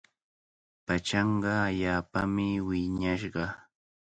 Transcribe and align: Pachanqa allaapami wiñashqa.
Pachanqa 0.85 1.53
allaapami 1.67 2.47
wiñashqa. 2.67 3.45